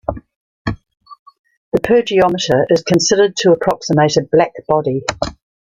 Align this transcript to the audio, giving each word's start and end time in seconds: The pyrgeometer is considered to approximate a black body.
The 0.65 1.79
pyrgeometer 1.79 2.65
is 2.71 2.81
considered 2.81 3.35
to 3.35 3.51
approximate 3.51 4.17
a 4.17 4.27
black 4.31 4.51
body. 4.67 5.03